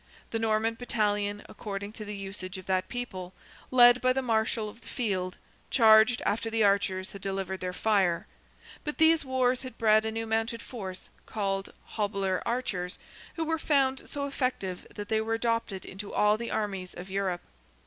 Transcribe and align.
The 0.31 0.39
Norman 0.39 0.73
battalion, 0.73 1.43
according 1.47 1.93
to 1.93 2.05
the 2.05 2.15
usage 2.15 2.57
of 2.57 2.65
that 2.65 2.89
people, 2.89 3.35
led 3.69 4.01
by 4.01 4.13
the 4.13 4.23
marshal 4.23 4.67
of 4.67 4.81
the 4.81 4.87
field, 4.87 5.37
charged, 5.69 6.23
after 6.25 6.49
the 6.49 6.63
archers 6.63 7.11
had 7.11 7.21
delivered 7.21 7.59
their 7.59 7.71
fire. 7.71 8.25
But 8.83 8.97
these 8.97 9.23
wars 9.23 9.61
had 9.61 9.77
bred 9.77 10.03
a 10.03 10.11
new 10.11 10.25
mounted 10.25 10.63
force, 10.63 11.11
called 11.27 11.71
hobiler 11.97 12.41
archers, 12.47 12.97
who 13.35 13.45
were 13.45 13.59
found 13.59 14.09
so 14.09 14.25
effective 14.25 14.87
that 14.95 15.07
they 15.07 15.21
were 15.21 15.35
adopted 15.35 15.85
into 15.85 16.11
all 16.11 16.35
the 16.35 16.49
armies 16.49 16.95
of 16.95 17.11
Europe. 17.11 17.41